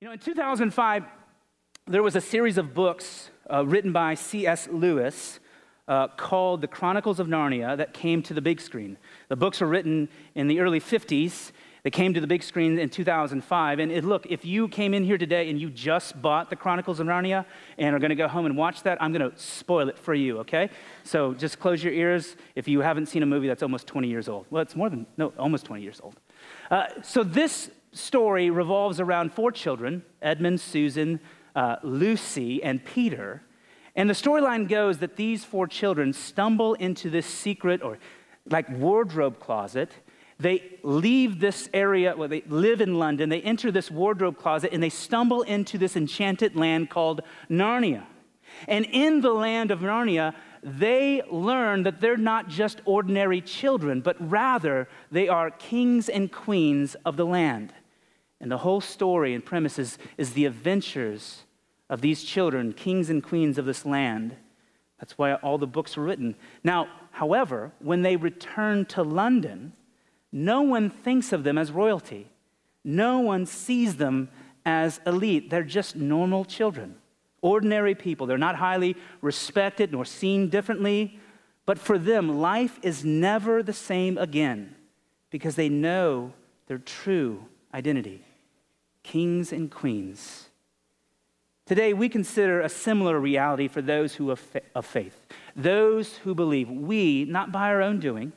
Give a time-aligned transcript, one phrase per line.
[0.00, 1.04] You know, in 2005,
[1.88, 4.68] there was a series of books uh, written by C.S.
[4.70, 5.40] Lewis
[5.88, 8.96] uh, called The Chronicles of Narnia that came to the big screen.
[9.26, 11.50] The books were written in the early 50s.
[11.82, 13.78] They came to the big screen in 2005.
[13.80, 17.00] And it, look, if you came in here today and you just bought The Chronicles
[17.00, 17.44] of Narnia
[17.76, 20.14] and are going to go home and watch that, I'm going to spoil it for
[20.14, 20.70] you, okay?
[21.02, 24.28] So just close your ears if you haven't seen a movie that's almost 20 years
[24.28, 24.46] old.
[24.48, 26.14] Well, it's more than, no, almost 20 years old.
[26.70, 31.20] Uh, so this story revolves around four children Edmund, Susan,
[31.54, 33.42] uh, Lucy, and Peter.
[33.94, 37.98] And the storyline goes that these four children stumble into this secret or
[38.48, 39.92] like wardrobe closet.
[40.38, 44.80] They leave this area, well, they live in London, they enter this wardrobe closet, and
[44.80, 48.04] they stumble into this enchanted land called Narnia.
[48.68, 54.16] And in the land of Narnia, they learn that they're not just ordinary children, but
[54.30, 57.72] rather they are kings and queens of the land.
[58.40, 61.42] And the whole story and premise is, is the adventures
[61.90, 64.36] of these children, kings and queens of this land.
[65.00, 66.36] That's why all the books were written.
[66.62, 69.72] Now, however, when they return to London,
[70.30, 72.30] no one thinks of them as royalty.
[72.84, 74.28] No one sees them
[74.64, 75.50] as elite.
[75.50, 76.96] They're just normal children,
[77.42, 78.26] ordinary people.
[78.26, 81.18] They're not highly respected nor seen differently.
[81.66, 84.74] But for them, life is never the same again
[85.30, 86.32] because they know
[86.66, 88.24] their true identity
[89.08, 90.50] kings and queens.
[91.64, 97.24] Today, we consider a similar reality for those who of faith, those who believe we,
[97.24, 98.32] not by our own doing,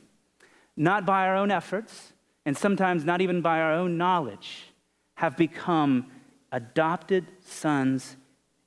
[0.76, 2.14] not by our own efforts,
[2.46, 4.72] and sometimes not even by our own knowledge,
[5.16, 6.06] have become
[6.52, 8.16] adopted sons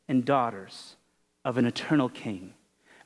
[0.07, 0.95] and daughters
[1.43, 2.53] of an eternal king.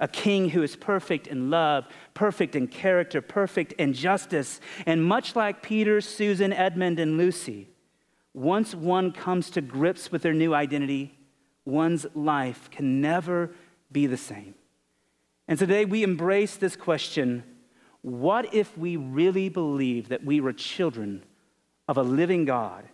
[0.02, 4.60] A king who is perfect in love, perfect in character, perfect in justice.
[4.86, 7.70] And much like Peter, Susan, Edmund, and Lucy,
[8.34, 11.18] once one comes to grips with their new identity,
[11.66, 13.52] one's life can never
[13.92, 14.56] be the same.
[15.48, 17.44] And today we embrace this question
[18.02, 21.24] what if we really believe that we were children
[21.88, 22.88] of a living God,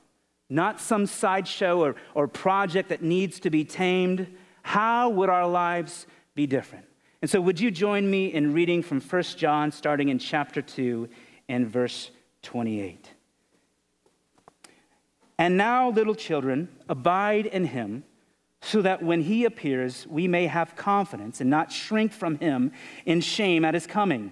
[0.50, 4.36] not some sideshow or, or project that needs to be tamed?
[4.64, 6.88] How would our lives be different?
[7.22, 11.08] And so, would you join me in reading from 1 John, starting in chapter 2
[11.50, 12.10] and verse
[12.42, 13.15] 28?
[15.38, 18.04] And now, little children, abide in him,
[18.62, 22.72] so that when he appears, we may have confidence and not shrink from him
[23.06, 24.32] in shame at his coming.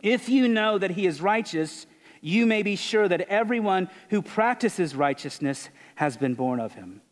[0.00, 1.86] If you know that he is righteous,
[2.20, 7.02] you may be sure that everyone who practices righteousness has been born of him.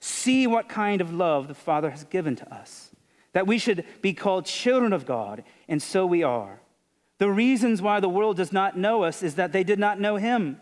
[0.00, 2.90] See what kind of love the Father has given to us,
[3.32, 6.60] that we should be called children of God, and so we are.
[7.18, 10.16] The reasons why the world does not know us is that they did not know
[10.16, 10.58] him.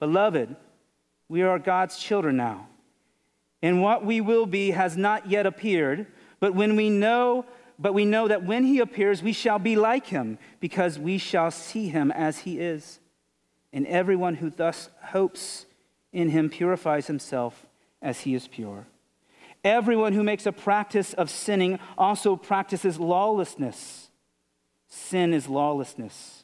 [0.00, 0.54] Beloved,
[1.28, 2.68] we are God's children now.
[3.62, 6.06] And what we will be has not yet appeared,
[6.40, 7.46] but when we know
[7.76, 11.50] but we know that when he appears we shall be like him because we shall
[11.50, 13.00] see him as he is.
[13.72, 15.66] And everyone who thus hopes
[16.12, 17.66] in him purifies himself
[18.00, 18.86] as he is pure.
[19.64, 24.10] Everyone who makes a practice of sinning also practices lawlessness.
[24.86, 26.43] Sin is lawlessness.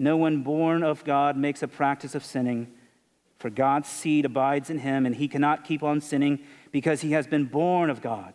[0.00, 2.68] No one born of God makes a practice of sinning,
[3.38, 6.38] for God's seed abides in him, and he cannot keep on sinning
[6.72, 8.32] because he has been born of God.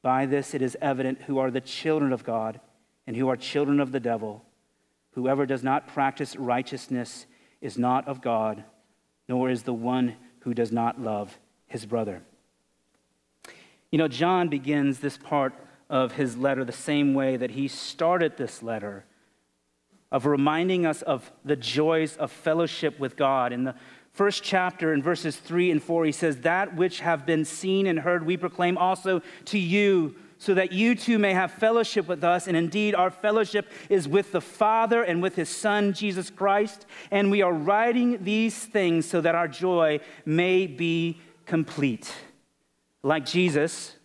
[0.00, 2.58] By this it is evident who are the children of God
[3.06, 4.46] and who are children of the devil.
[5.10, 7.26] Whoever does not practice righteousness
[7.60, 8.64] is not of God,
[9.28, 12.22] nor is the one who does not love his brother.
[13.90, 15.52] You know, John begins this part
[15.90, 19.04] of his letter the same way that he started this letter
[20.12, 23.52] of reminding us of the joys of fellowship with God.
[23.52, 23.74] In the
[24.12, 27.98] first chapter, in verses 3 and 4, he says, That which have been seen and
[27.98, 32.46] heard, we proclaim also to you, so that you too may have fellowship with us.
[32.46, 36.84] And indeed, our fellowship is with the Father and with his Son, Jesus Christ.
[37.10, 42.12] And we are writing these things so that our joy may be complete.
[43.02, 43.96] Like Jesus,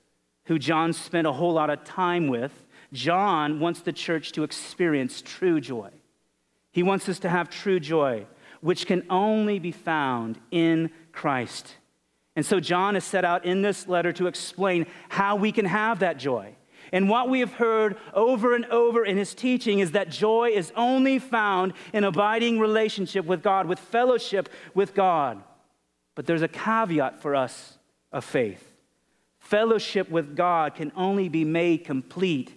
[0.45, 2.53] who John spent a whole lot of time with,
[2.93, 5.89] John wants the church to experience true joy.
[6.77, 8.27] He wants us to have true joy,
[8.61, 11.73] which can only be found in Christ
[12.35, 15.97] And so John is set out in this letter to explain how we can have
[16.01, 16.55] that joy.
[16.91, 20.71] And what we have heard over and over in his teaching is that joy is
[20.75, 25.41] only found in abiding relationship with God, with fellowship with God.
[26.13, 27.79] But there's a caveat for us
[28.11, 28.75] of faith.
[29.39, 32.53] Fellowship with God can only be made complete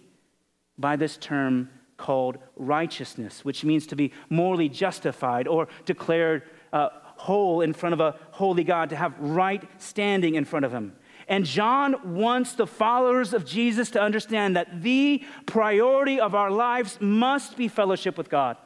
[0.77, 6.43] by this term called righteousness, which means to be morally justified or declared
[6.73, 10.73] uh, whole in front of a holy God, to have right standing in front of
[10.73, 10.97] Him.
[11.29, 16.99] And John wants the followers of Jesus to understand that the priority of our lives
[17.01, 18.57] must be fellowship with God.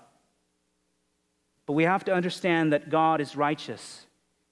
[1.67, 4.07] But we have to understand that God is righteous.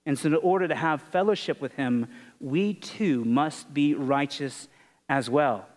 [0.04, 2.08] And so, in order to have fellowship with Him,
[2.40, 4.68] we too must be righteous
[5.08, 5.68] as well.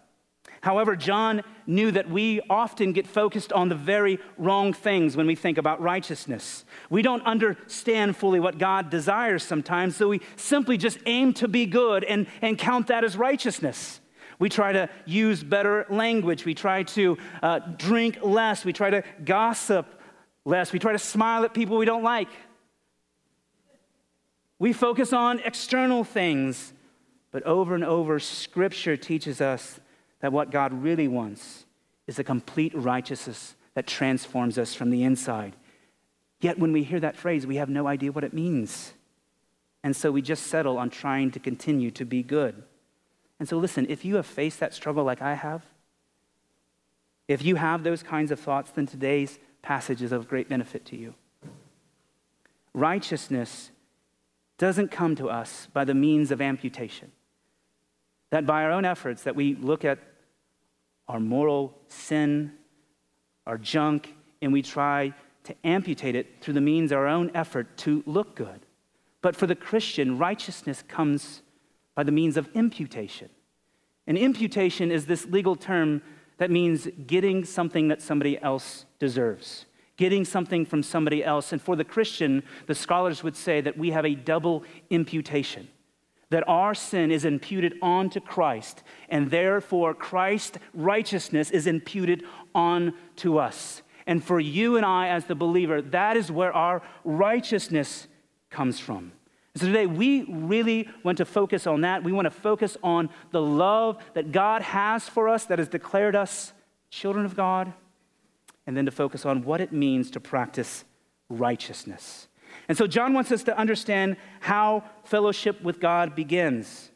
[0.66, 5.36] However, John knew that we often get focused on the very wrong things when we
[5.36, 6.66] think about righteousness.
[6.90, 11.68] We don't understand fully what God desires sometimes, so we simply just aim to be
[11.68, 14.02] good and, and count that as righteousness.
[14.40, 16.46] We try to use better language.
[16.46, 18.66] We try to uh, drink less.
[18.66, 19.86] We try to gossip
[20.46, 20.74] less.
[20.74, 22.30] We try to smile at people we don't like.
[24.58, 26.74] We focus on external things.
[27.30, 29.80] But over and over, Scripture teaches us
[30.26, 31.66] that what God really wants
[32.08, 35.56] is a complete righteousness that transforms us from the inside.
[36.42, 38.94] Yet when we hear that phrase, we have no idea what it means.
[39.84, 42.64] And so we just settle on trying to continue to be good.
[43.40, 45.64] And so, listen, if you have faced that struggle like I have,
[47.28, 50.98] if you have those kinds of thoughts, then today's passage is of great benefit to
[50.98, 51.14] you.
[52.74, 53.70] Righteousness
[54.58, 57.12] doesn't come to us by the means of amputation.
[58.32, 60.00] That by our own efforts, that we look at
[61.08, 62.52] our moral sin,
[63.46, 65.14] our junk, and we try
[65.44, 68.66] to amputate it through the means of our own effort to look good.
[69.22, 71.42] But for the Christian, righteousness comes
[71.94, 73.30] by the means of imputation.
[74.08, 76.02] And imputation is this legal term
[76.38, 79.66] that means getting something that somebody else deserves,
[79.98, 81.52] getting something from somebody else.
[81.52, 85.68] And for the Christian, the scholars would say that we have a double imputation
[86.30, 92.24] that our sin is imputed onto Christ, and therefore Christ's righteousness is imputed
[92.54, 93.82] onto us.
[94.08, 98.08] And for you and I, as the believer, that is where our righteousness
[98.50, 99.12] comes from.
[99.56, 102.04] So today, we really want to focus on that.
[102.04, 106.16] We want to focus on the love that God has for us, that has declared
[106.16, 106.52] us
[106.90, 107.74] children of God,
[108.68, 110.84] and then to focus on what it means to practice
[111.30, 112.28] righteousness.
[112.68, 116.92] And so John wants us to understand how fellowship with God begins,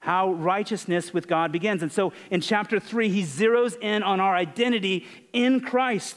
[0.00, 1.82] how righteousness with God begins.
[1.82, 6.16] And so in chapter 3, he zeroes in on our identity in Christ.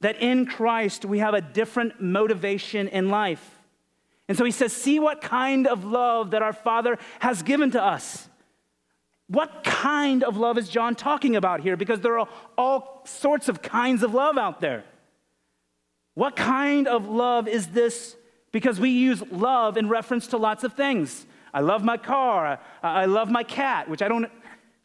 [0.00, 3.58] That in Christ we have a different motivation in life.
[4.28, 7.82] And so he says, See what kind of love that our Father has given to
[7.82, 8.28] us.
[9.30, 11.76] What kind of love is John talking about here?
[11.76, 12.28] Because there are
[12.58, 14.84] all sorts of kinds of love out there.
[16.20, 18.14] What kind of love is this?
[18.52, 21.24] Because we use love in reference to lots of things.
[21.54, 22.60] I love my car.
[22.82, 24.30] I, I love my cat, which I don't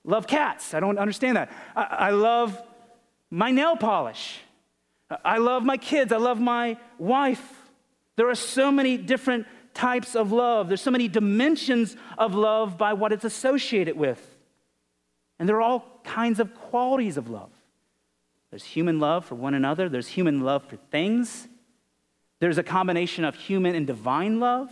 [0.05, 0.73] love cats.
[0.73, 1.51] I don't understand that.
[1.75, 2.57] I, I love
[3.29, 4.39] my nail polish.
[5.25, 6.13] I love my kids.
[6.13, 7.45] I love my wife.
[8.15, 10.69] There are so many different types of love.
[10.69, 14.25] There's so many dimensions of love by what it's associated with.
[15.37, 17.51] And there are all kinds of qualities of love.
[18.55, 21.49] There's human love for one another, there's human love for things,
[22.39, 24.71] there's a combination of human and divine love,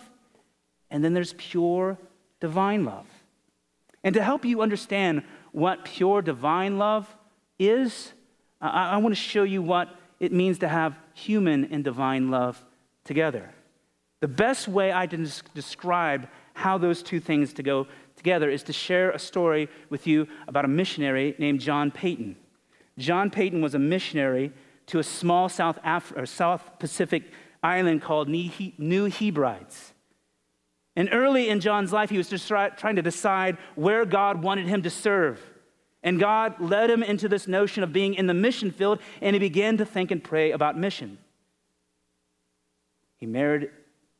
[0.90, 1.98] and then there's pure
[2.40, 3.06] divine love.
[4.02, 7.14] And to help you understand what pure divine love
[7.60, 8.14] is,
[8.62, 12.64] I, I want to show you what it means to have human and divine love
[13.04, 13.52] together.
[14.22, 18.72] The best way I can describe how those two things to go together is to
[18.72, 22.38] share a story with you about a missionary named John Paton.
[22.98, 24.52] John Paton was a missionary
[24.88, 27.32] to a small South, Af- or South Pacific
[27.62, 29.94] island called New Hebrides.
[30.96, 34.68] And early in John's life, he was just try- trying to decide where God wanted
[34.68, 35.42] him to serve.
[36.04, 39.40] And God led him into this notion of being in the mission field, and he
[39.40, 41.18] began to think and pray about mission.
[43.18, 43.72] He married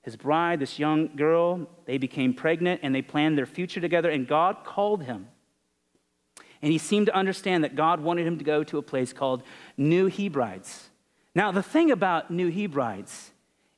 [0.02, 1.68] his bride, this young girl.
[1.86, 5.28] They became pregnant, and they planned their future together, and God called him
[6.64, 9.44] and he seemed to understand that God wanted him to go to a place called
[9.76, 10.90] New Hebrides.
[11.36, 13.32] Now, the thing about New Hebrides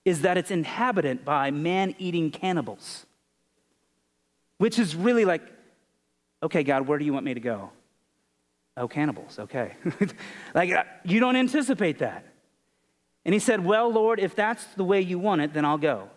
[0.05, 3.07] is that it's inhabited by man eating cannibals,
[4.59, 5.41] which is really like,
[6.43, 7.71] okay, God, where do you want me to go?
[8.77, 9.73] Oh, cannibals, okay.
[10.53, 12.23] like, uh, you don't anticipate that.
[13.25, 16.11] And he said, Well, Lord, if that's the way you want it, then I'll go.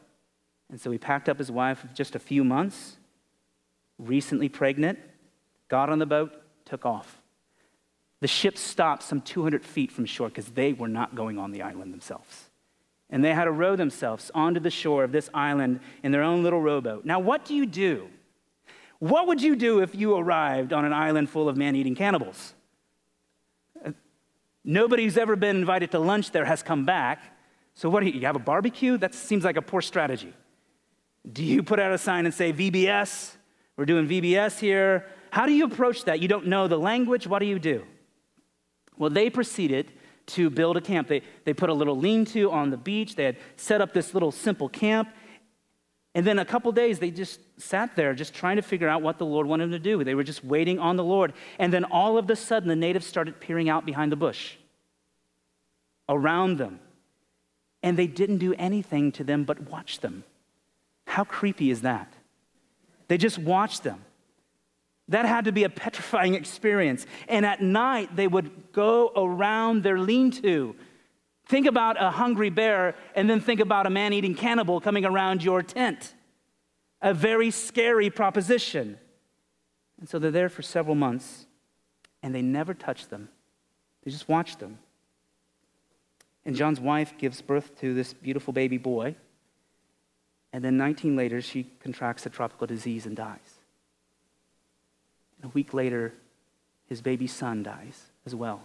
[0.69, 2.99] And so he packed up his wife of just a few months,
[3.99, 4.99] recently pregnant,
[5.69, 6.35] got on the boat,
[6.69, 7.23] took off.
[8.21, 11.63] The ship stopped some 200 feet from shore because they were not going on the
[11.63, 12.49] island themselves.
[13.11, 16.43] And they had to row themselves onto the shore of this island in their own
[16.43, 17.05] little rowboat.
[17.05, 18.09] Now, what do you do?
[18.99, 22.55] What would you do if you arrived on an island full of man eating cannibals?
[23.85, 23.93] Uh,
[24.65, 27.23] nobody who's ever been invited to lunch there has come back.
[27.75, 28.99] So, what do you, you have a barbecue?
[28.99, 30.35] That seems like a poor strategy.
[31.31, 33.37] Do you put out a sign and say, VBS?
[33.77, 35.07] We're doing VBS here.
[35.31, 36.21] How do you approach that?
[36.21, 37.27] You don't know the language.
[37.27, 37.85] What do you do?
[38.97, 39.93] Well, they proceeded
[40.27, 41.09] to build a camp.
[41.09, 43.15] They, they put a little lean to on the beach.
[43.15, 45.09] They had set up this little simple camp.
[46.15, 49.19] And then a couple days, they just sat there, just trying to figure out what
[49.19, 50.03] the Lord wanted them to do.
[50.03, 51.33] They were just waiting on the Lord.
[51.59, 54.57] And then all of a sudden, the natives started peering out behind the bush
[56.09, 56.81] around them.
[57.83, 60.25] And they didn't do anything to them but watch them.
[61.07, 62.13] How creepy is that?
[63.07, 64.05] They just watched them.
[65.09, 67.07] That had to be a petrifying experience.
[67.29, 70.77] And at night, they would go around their lean to.
[71.47, 75.43] Think about a hungry bear, and then think about a man eating cannibal coming around
[75.43, 76.15] your tent.
[77.01, 78.99] A very scary proposition.
[79.99, 81.47] And so they're there for several months,
[82.23, 83.31] and they never touch them,
[84.05, 84.79] they just watch them.
[86.45, 89.17] And John's wife gives birth to this beautiful baby boy.
[90.53, 93.58] And then 19 later, she contracts a tropical disease and dies.
[95.41, 96.15] And a week later,
[96.89, 98.63] his baby son dies as well.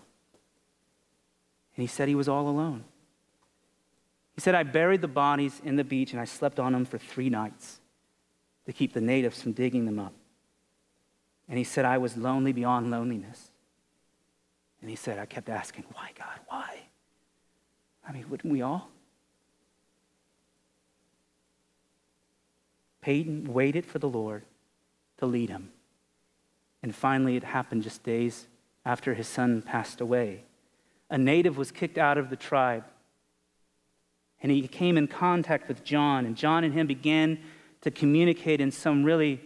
[1.75, 2.83] And he said he was all alone.
[4.35, 6.97] He said, I buried the bodies in the beach and I slept on them for
[6.97, 7.79] three nights
[8.65, 10.13] to keep the natives from digging them up.
[11.47, 13.51] And he said, I was lonely beyond loneliness.
[14.81, 16.39] And he said, I kept asking, Why, God?
[16.47, 16.79] Why?
[18.07, 18.89] I mean, wouldn't we all?
[23.01, 24.43] Paton waited for the Lord
[25.17, 25.71] to lead him.
[26.83, 28.47] And finally, it happened just days
[28.85, 30.43] after his son passed away.
[31.09, 32.83] A native was kicked out of the tribe.
[34.41, 37.39] And he came in contact with John, and John and him began
[37.81, 39.39] to communicate in some really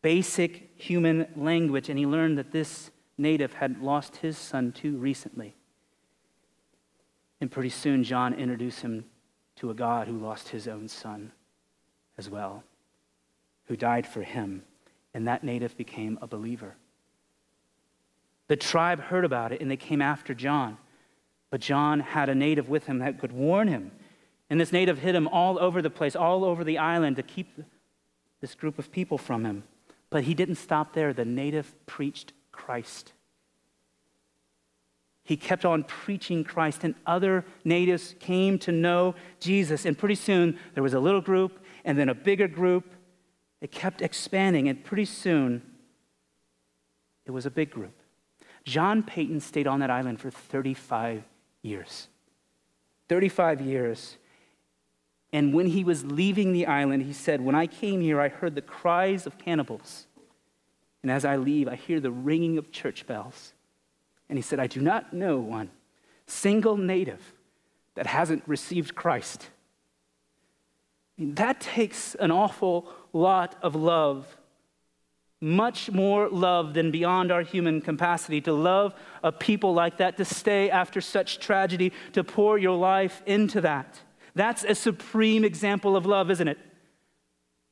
[0.00, 1.90] basic human language.
[1.90, 5.54] And he learned that this native had lost his son too recently.
[7.42, 9.04] And pretty soon, John introduced him
[9.56, 11.32] to a God who lost his own son
[12.16, 12.64] as well,
[13.66, 14.62] who died for him
[15.14, 16.76] and that native became a believer.
[18.48, 20.78] The tribe heard about it and they came after John.
[21.50, 23.90] But John had a native with him that could warn him.
[24.50, 27.62] And this native hid him all over the place, all over the island to keep
[28.40, 29.64] this group of people from him.
[30.10, 31.12] But he didn't stop there.
[31.12, 33.12] The native preached Christ.
[35.22, 39.84] He kept on preaching Christ, and other natives came to know Jesus.
[39.84, 42.90] And pretty soon, there was a little group, and then a bigger group,
[43.60, 45.62] it kept expanding, and pretty soon,
[47.26, 47.94] it was a big group.
[48.64, 51.24] John Paton stayed on that island for 35
[51.62, 52.08] years.
[53.08, 54.16] 35 years.
[55.32, 58.54] And when he was leaving the island, he said, When I came here, I heard
[58.54, 60.06] the cries of cannibals.
[61.02, 63.52] And as I leave, I hear the ringing of church bells.
[64.28, 65.70] And he said, I do not know one
[66.26, 67.32] single native
[67.94, 69.48] that hasn't received Christ.
[71.18, 74.36] That takes an awful lot of love,
[75.40, 80.24] much more love than beyond our human capacity to love a people like that, to
[80.24, 84.00] stay after such tragedy, to pour your life into that.
[84.34, 86.58] That's a supreme example of love, isn't it?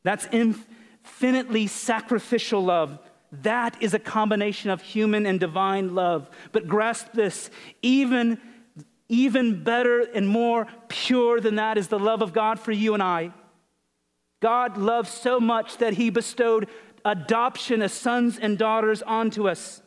[0.03, 2.99] That's infinitely sacrificial love.
[3.31, 6.29] That is a combination of human and divine love.
[6.53, 7.51] But grasp this
[7.83, 8.41] even,
[9.09, 13.03] even better and more pure than that is the love of God for you and
[13.03, 13.33] I.
[14.41, 16.69] God loved so much that he bestowed
[17.05, 19.81] adoption as sons and daughters onto us,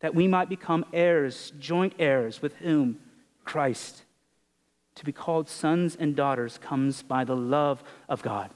[0.00, 2.98] that we might become heirs, joint heirs with whom?
[3.44, 4.02] Christ.
[4.96, 8.50] To be called sons and daughters comes by the love of God.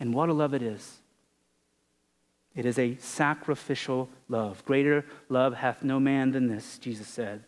[0.00, 0.98] And what a love it is!
[2.54, 4.64] It is a sacrificial love.
[4.64, 7.44] Greater love hath no man than this, Jesus said,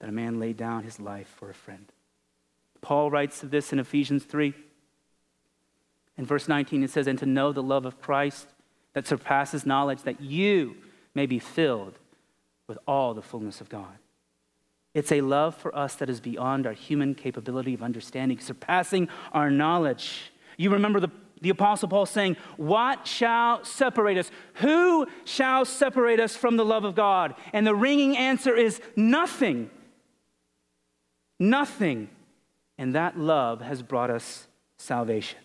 [0.00, 1.86] that a man lay down his life for a friend.
[2.80, 4.54] Paul writes of this in Ephesians 3.
[6.16, 8.48] In verse 19, it says, And to know the love of Christ
[8.94, 10.76] that surpasses knowledge, that you
[11.14, 11.98] may be filled
[12.66, 13.98] with all the fullness of God.
[14.92, 19.50] It's a love for us that is beyond our human capability of understanding, surpassing our
[19.50, 20.32] knowledge.
[20.56, 24.30] You remember the, the Apostle Paul saying, What shall separate us?
[24.54, 27.34] Who shall separate us from the love of God?
[27.52, 29.70] And the ringing answer is nothing.
[31.40, 32.10] Nothing.
[32.78, 35.38] And that love has brought us salvation.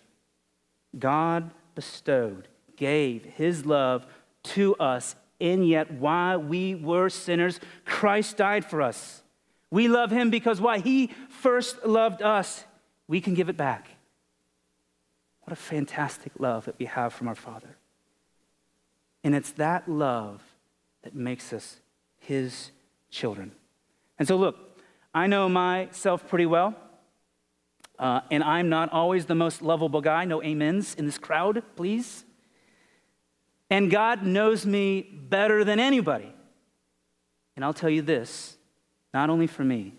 [0.96, 4.06] God bestowed, gave his love
[4.44, 9.22] to us, and yet while we were sinners, Christ died for us.
[9.70, 10.78] We love him because why?
[10.78, 12.64] He first loved us.
[13.08, 13.88] We can give it back.
[15.42, 17.76] What a fantastic love that we have from our Father.
[19.22, 20.42] And it's that love
[21.02, 21.80] that makes us
[22.18, 22.70] his
[23.10, 23.52] children.
[24.18, 24.65] And so, look,
[25.16, 26.74] I know myself pretty well,
[27.98, 30.26] uh, and I'm not always the most lovable guy.
[30.26, 32.26] No amens in this crowd, please.
[33.70, 36.34] And God knows me better than anybody.
[37.56, 38.58] And I'll tell you this
[39.14, 39.94] not only for me,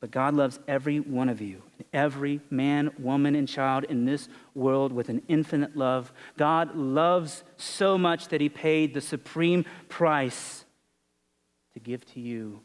[0.00, 4.90] but God loves every one of you, every man, woman, and child in this world
[4.90, 6.12] with an infinite love.
[6.36, 10.64] God loves so much that He paid the supreme price
[11.74, 12.62] to give to you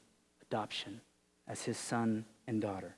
[0.53, 1.01] adoption
[1.47, 2.95] as His son and daughter.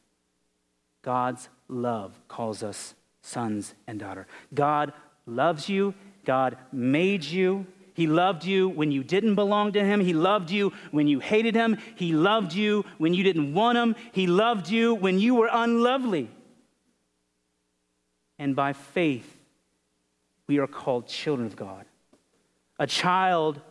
[1.03, 4.27] God's love calls us sons and daughter.
[4.53, 4.91] God
[5.25, 5.93] loves you.
[6.25, 7.65] God made you.
[7.93, 10.01] He loved you when you didn't belong to Him.
[10.01, 11.77] He loved you when you hated Him.
[11.95, 13.95] He loved you when you didn't want Him.
[14.11, 16.29] He loved you when you were unlovely.
[18.37, 19.39] And by faith,
[20.47, 21.85] we are called children of God.
[22.77, 23.61] A child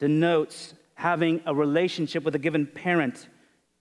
[0.00, 3.28] denotes having a relationship with a given parent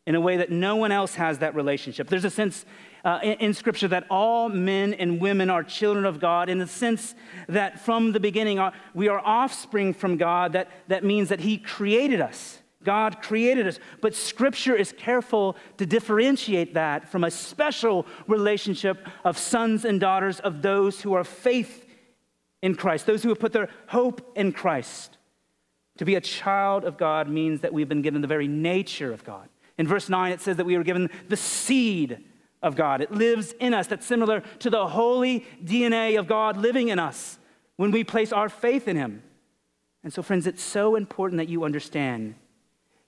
[0.05, 2.09] in a way that no one else has that relationship.
[2.09, 2.65] There's a sense
[3.05, 6.67] uh, in, in, Scripture that all men and women are children of God, in the
[6.67, 7.15] sense
[7.47, 10.53] that from the beginning uh, we are offspring from God.
[10.53, 12.59] That, that means that He created us.
[12.83, 13.79] God created us.
[14.01, 20.39] But Scripture is careful to differentiate that from a special relationship of sons and daughters
[20.41, 21.85] of those who are faith
[22.61, 25.17] in Christ, those who have put their hope in Christ.
[25.97, 29.23] To be a child of God means that we've been given the very nature of
[29.23, 29.47] God.
[29.77, 32.23] In verse 9, it says that we were given the seed
[32.61, 33.01] of God.
[33.01, 33.87] It lives in us.
[33.87, 37.37] That's similar to the holy DNA of God living in us
[37.75, 39.21] when we place our faith in Him.
[40.03, 42.35] And so, friends, it's so important that you understand.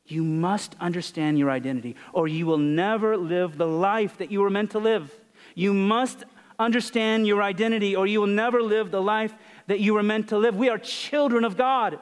[0.05, 4.49] You must understand your identity, or you will never live the life that you were
[4.49, 5.11] meant to live.
[5.55, 6.23] You must
[6.59, 9.33] understand your identity, or you will never live the life
[9.67, 10.55] that you were meant to live.
[10.55, 11.99] We are children of God.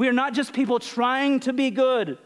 [0.00, 2.16] We are not just people trying to be good.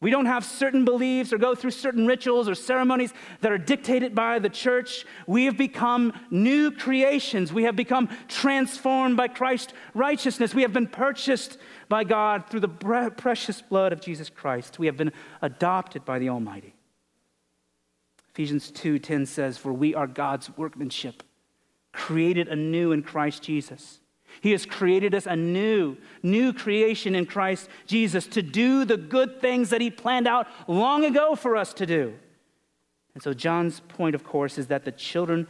[0.00, 4.14] We don't have certain beliefs or go through certain rituals or ceremonies that are dictated
[4.14, 5.04] by the church.
[5.26, 7.52] We have become new creations.
[7.52, 10.54] We have become transformed by Christ's righteousness.
[10.54, 12.68] We have been purchased by God through the
[13.16, 14.78] precious blood of Jesus Christ.
[14.78, 15.10] We have been
[15.42, 16.76] adopted by the Almighty.
[18.30, 21.24] Ephesians 2:10 says, "For we are God's workmanship,
[21.92, 23.98] created anew in Christ Jesus."
[24.40, 29.40] He has created us a new, new creation in Christ Jesus to do the good
[29.40, 32.14] things that He planned out long ago for us to do.
[33.14, 35.48] And so, John's point, of course, is that the children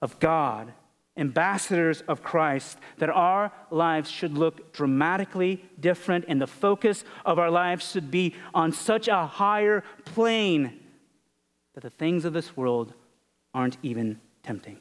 [0.00, 0.72] of God,
[1.16, 7.50] ambassadors of Christ, that our lives should look dramatically different and the focus of our
[7.50, 10.80] lives should be on such a higher plane
[11.74, 12.94] that the things of this world
[13.52, 14.78] aren't even tempting.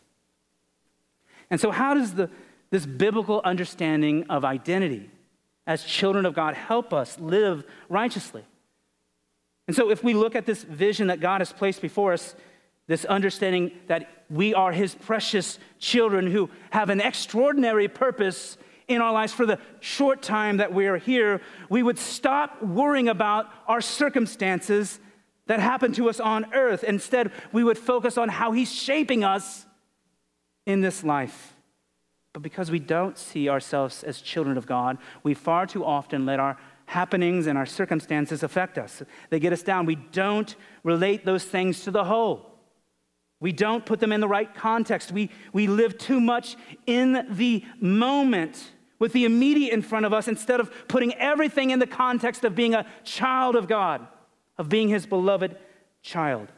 [1.49, 2.29] And so, how does the
[2.71, 5.09] this biblical understanding of identity
[5.65, 8.43] as children of God help us live righteously.
[9.67, 12.35] And so, if we look at this vision that God has placed before us,
[12.87, 19.13] this understanding that we are His precious children who have an extraordinary purpose in our
[19.13, 23.79] lives for the short time that we are here, we would stop worrying about our
[23.79, 24.99] circumstances
[25.45, 26.83] that happen to us on earth.
[26.83, 29.67] Instead, we would focus on how He's shaping us
[30.65, 31.53] in this life.
[32.33, 36.39] But because we don't see ourselves as children of God, we far too often let
[36.39, 39.01] our happenings and our circumstances affect us.
[39.29, 39.85] They get us down.
[39.85, 42.49] We don't relate those things to the whole.
[43.39, 45.11] We don't put them in the right context.
[45.11, 50.27] We, we live too much in the moment with the immediate in front of us
[50.27, 54.05] instead of putting everything in the context of being a child of God,
[54.57, 55.55] of being His beloved
[56.01, 56.51] child.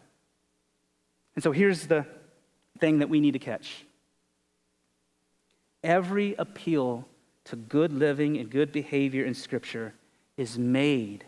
[1.36, 2.05] And so here's the
[2.79, 3.86] thing that we need to catch
[5.84, 7.08] Every appeal
[7.46, 9.94] to good living and good behavior in Scripture
[10.38, 11.26] is made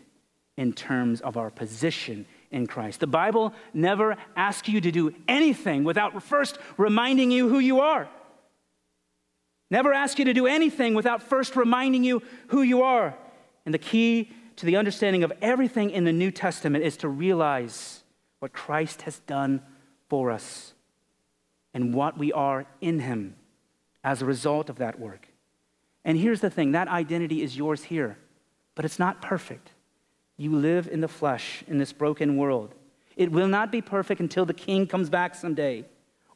[0.56, 3.00] in terms of our position in Christ.
[3.00, 8.08] The Bible never asks you to do anything without first reminding you who you are.
[9.70, 13.16] Never asks you to do anything without first reminding you who you are.
[13.66, 18.04] And the key to the understanding of everything in the New Testament is to realize
[18.38, 19.62] what Christ has done
[20.08, 20.74] for us
[21.72, 23.34] and what we are in Him
[24.04, 25.26] as a result of that work.
[26.04, 28.16] And here's the thing that identity is yours here,
[28.76, 29.70] but it's not perfect.
[30.36, 32.74] You live in the flesh in this broken world.
[33.16, 35.86] It will not be perfect until the king comes back someday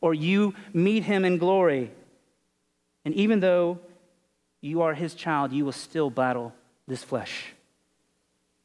[0.00, 1.90] or you meet him in glory.
[3.04, 3.81] And even though
[4.61, 6.52] you are his child, you will still battle
[6.87, 7.54] this flesh.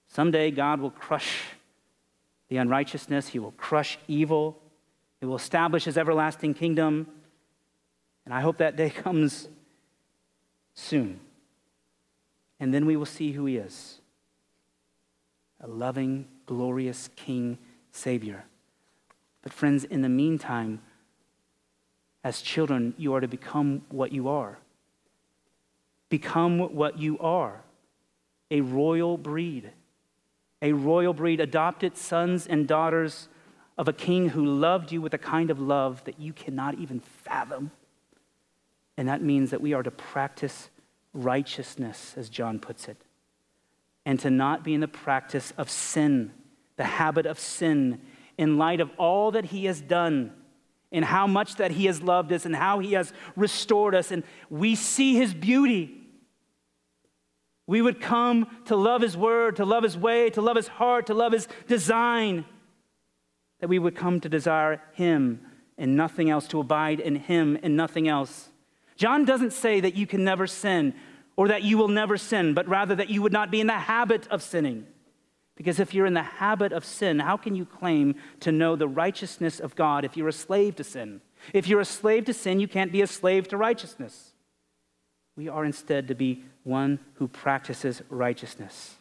[0.08, 1.44] Someday God will crush
[2.50, 4.60] the unrighteousness, he will crush evil,
[5.20, 7.08] he will establish his everlasting kingdom.
[8.26, 9.48] And I hope that day comes
[10.74, 11.20] soon.
[12.60, 14.00] And then we will see who he is
[15.60, 17.58] a loving, glorious King
[17.92, 18.44] Savior.
[19.42, 20.82] But, friends, in the meantime,
[22.24, 24.58] as children, you are to become what you are.
[26.10, 27.64] Become what you are
[28.52, 29.72] a royal breed,
[30.62, 33.28] a royal breed, adopted sons and daughters
[33.80, 37.00] of a king who loved you with a kind of love that you cannot even
[37.00, 37.72] fathom.
[38.98, 40.70] And that means that we are to practice
[41.14, 42.98] righteousness, as John puts it,
[44.06, 46.32] and to not be in the practice of sin,
[46.76, 48.02] the habit of sin,
[48.38, 50.34] in light of all that he has done
[50.92, 54.12] and how much that he has loved us and how he has restored us.
[54.12, 56.00] And we see his beauty.
[57.66, 61.08] We would come to love his word, to love his way, to love his heart,
[61.08, 62.46] to love his design.
[63.60, 65.42] That we would come to desire him
[65.78, 68.50] and nothing else, to abide in him and nothing else.
[68.96, 70.94] John doesn't say that you can never sin
[71.36, 73.74] or that you will never sin, but rather that you would not be in the
[73.74, 74.86] habit of sinning.
[75.56, 78.88] Because if you're in the habit of sin, how can you claim to know the
[78.88, 81.22] righteousness of God if you're a slave to sin?
[81.54, 84.34] If you're a slave to sin, you can't be a slave to righteousness.
[85.36, 88.96] We are instead to be one who practices righteousness.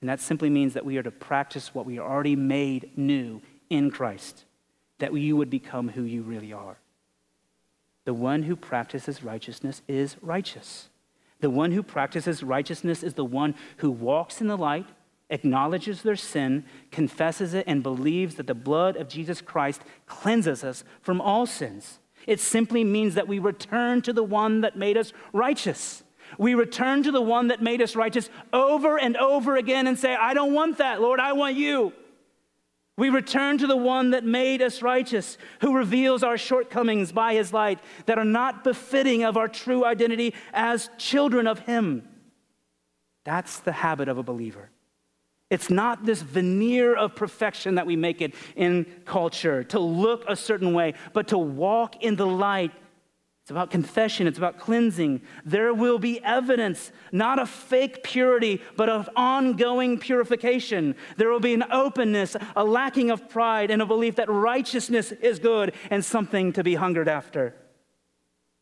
[0.00, 3.42] And that simply means that we are to practice what we are already made new
[3.68, 4.44] in Christ,
[4.98, 6.78] that you would become who you really are.
[8.08, 10.88] The one who practices righteousness is righteous.
[11.40, 14.86] The one who practices righteousness is the one who walks in the light,
[15.28, 20.84] acknowledges their sin, confesses it, and believes that the blood of Jesus Christ cleanses us
[21.02, 21.98] from all sins.
[22.26, 26.02] It simply means that we return to the one that made us righteous.
[26.38, 30.14] We return to the one that made us righteous over and over again and say,
[30.14, 31.92] I don't want that, Lord, I want you.
[32.98, 37.52] We return to the one that made us righteous, who reveals our shortcomings by his
[37.52, 42.08] light that are not befitting of our true identity as children of him.
[43.24, 44.70] That's the habit of a believer.
[45.48, 50.34] It's not this veneer of perfection that we make it in culture, to look a
[50.34, 52.72] certain way, but to walk in the light
[53.48, 55.22] it's about confession, it's about cleansing.
[55.42, 60.94] There will be evidence, not of fake purity, but of ongoing purification.
[61.16, 65.38] There will be an openness, a lacking of pride, and a belief that righteousness is
[65.38, 67.54] good and something to be hungered after.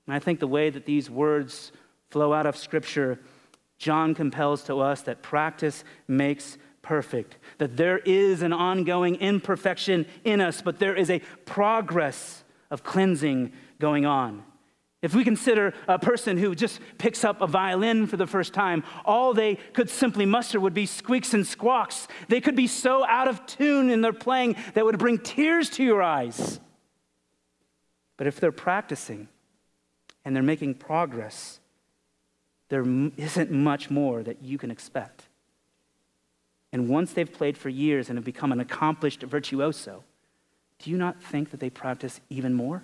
[0.06, 1.72] And I think the way that these words
[2.10, 3.18] flow out of Scripture,
[3.78, 10.40] John compels to us that practice makes perfect, that there is an ongoing imperfection in
[10.40, 14.44] us, but there is a progress of cleansing going on.
[15.02, 18.82] If we consider a person who just picks up a violin for the first time,
[19.04, 22.08] all they could simply muster would be squeaks and squawks.
[22.28, 25.84] They could be so out of tune in their playing that would bring tears to
[25.84, 26.60] your eyes.
[28.16, 29.28] But if they're practicing
[30.24, 31.60] and they're making progress,
[32.70, 32.84] there
[33.16, 35.28] isn't much more that you can expect.
[36.72, 40.04] And once they've played for years and have become an accomplished virtuoso,
[40.78, 42.82] do you not think that they practice even more?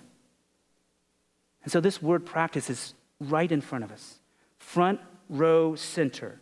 [1.63, 4.19] And so this word practice is right in front of us.
[4.59, 4.99] Front
[5.29, 6.39] row center.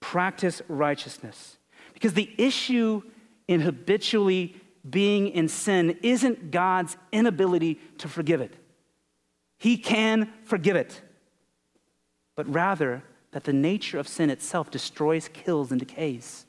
[0.00, 1.58] Practice righteousness.
[1.92, 3.02] Because the issue
[3.48, 4.56] in habitually
[4.88, 8.54] being in sin isn't God's inability to forgive it.
[9.58, 11.02] He can forgive it.
[12.36, 16.46] But rather, that the nature of sin itself destroys, kills, and decays.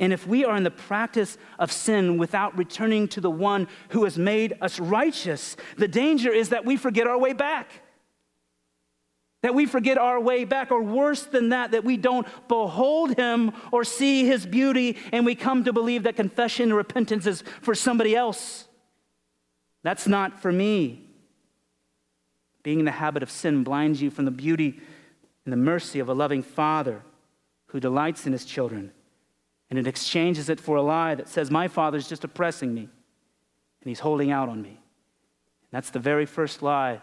[0.00, 4.04] And if we are in the practice of sin without returning to the one who
[4.04, 7.82] has made us righteous, the danger is that we forget our way back.
[9.42, 13.52] That we forget our way back, or worse than that, that we don't behold him
[13.72, 17.74] or see his beauty, and we come to believe that confession and repentance is for
[17.74, 18.68] somebody else.
[19.82, 21.04] That's not for me.
[22.62, 24.80] Being in the habit of sin blinds you from the beauty
[25.44, 27.02] and the mercy of a loving father
[27.66, 28.92] who delights in his children
[29.70, 33.88] and it exchanges it for a lie that says, My father's just oppressing me and
[33.88, 34.68] he's holding out on me.
[34.70, 34.78] And
[35.70, 37.00] that's the very first lie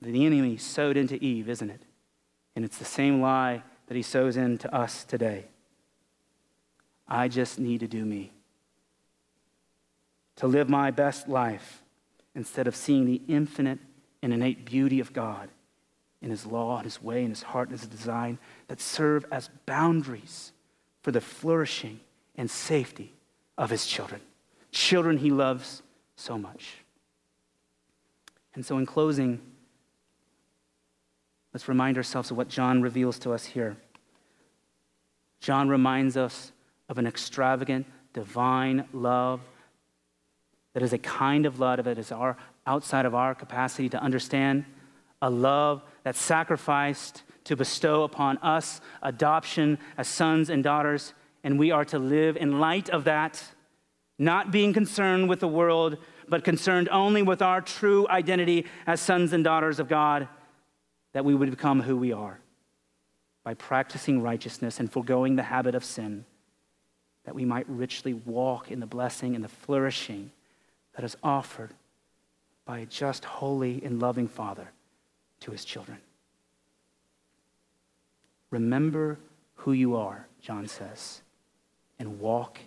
[0.00, 1.82] that the enemy sowed into Eve, isn't it?
[2.56, 5.46] And it's the same lie that he sows into us today.
[7.06, 8.32] I just need to do me.
[10.36, 11.82] To live my best life
[12.34, 13.78] instead of seeing the infinite
[14.22, 15.50] and innate beauty of God
[16.22, 19.50] in his law, in his way, and his heart, and his design that serve as
[19.66, 20.52] boundaries
[21.04, 22.00] for the flourishing
[22.34, 23.12] and safety
[23.58, 24.22] of his children,
[24.72, 25.82] children he loves
[26.16, 26.78] so much.
[28.54, 29.38] And so, in closing,
[31.52, 33.76] let's remind ourselves of what John reveals to us here.
[35.40, 36.52] John reminds us
[36.88, 39.40] of an extravagant, divine love
[40.72, 44.64] that is a kind of love that is our, outside of our capacity to understand,
[45.20, 51.70] a love that sacrificed to bestow upon us adoption as sons and daughters, and we
[51.70, 53.42] are to live in light of that,
[54.18, 59.32] not being concerned with the world, but concerned only with our true identity as sons
[59.32, 60.28] and daughters of God,
[61.12, 62.40] that we would become who we are
[63.44, 66.24] by practicing righteousness and foregoing the habit of sin,
[67.24, 70.30] that we might richly walk in the blessing and the flourishing
[70.96, 71.74] that is offered
[72.64, 74.68] by a just, holy, and loving Father
[75.40, 75.98] to his children.
[78.54, 79.18] Remember
[79.56, 81.22] who you are, John says,
[81.98, 82.60] and walk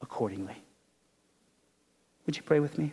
[0.00, 0.54] accordingly.
[2.24, 2.92] Would you pray with me?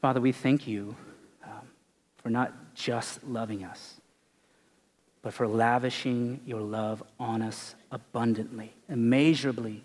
[0.00, 0.96] Father, we thank you
[1.44, 1.68] um,
[2.16, 4.00] for not just loving us,
[5.20, 9.84] but for lavishing your love on us abundantly, immeasurably,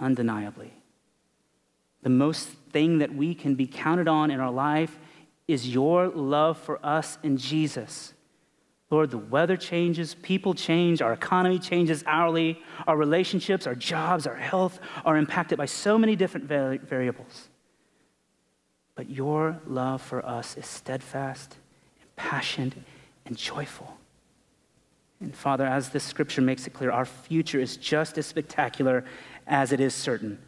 [0.00, 0.72] undeniably.
[2.02, 4.96] The most thing that we can be counted on in our life
[5.52, 8.14] is your love for us in Jesus.
[8.90, 14.34] Lord, the weather changes, people change, our economy changes hourly, our relationships, our jobs, our
[14.34, 17.48] health are impacted by so many different variables.
[18.96, 21.56] But your love for us is steadfast,
[22.02, 22.84] impassioned,
[23.24, 23.96] and joyful.
[25.20, 29.04] And Father, as this scripture makes it clear, our future is just as spectacular
[29.46, 30.38] as it is certain.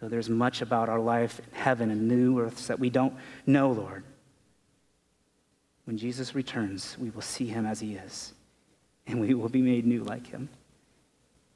[0.00, 3.14] Though there's much about our life in heaven and new earths that we don't
[3.46, 4.02] know, Lord.
[5.84, 8.32] When Jesus returns, we will see him as he is,
[9.06, 10.48] and we will be made new like him.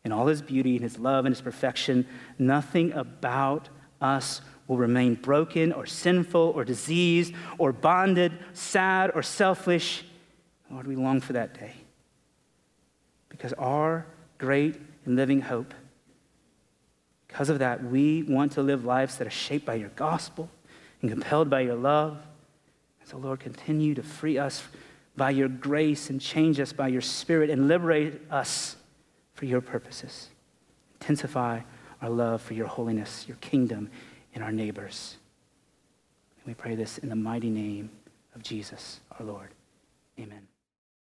[0.05, 2.07] In all his beauty and his love and his perfection,
[2.39, 3.69] nothing about
[4.01, 10.05] us will remain broken or sinful or diseased or bonded, sad or selfish
[10.71, 11.73] Lord, we long for that day.
[13.29, 14.07] Because our
[14.39, 15.73] great and living hope,
[17.35, 20.49] because of that, we want to live lives that are shaped by your gospel
[21.03, 22.17] and compelled by your love.
[23.05, 24.63] so, Lord, continue to free us
[25.17, 28.77] by your grace and change us by your spirit and liberate us
[29.33, 30.29] for your purposes.
[31.01, 31.59] Intensify
[32.01, 33.91] our love for your holiness, your kingdom,
[34.33, 35.17] and our neighbors.
[36.37, 37.91] And we pray this in the mighty name
[38.37, 39.49] of Jesus, our Lord.
[40.21, 40.54] Amen.